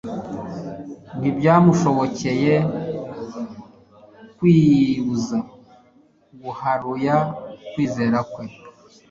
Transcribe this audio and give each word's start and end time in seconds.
Ntibyamushobokcye 1.19 2.33
kwibuza 4.37 5.37
guharuya 6.41 7.15
kwizera 7.71 8.19
kwe. 8.31 8.45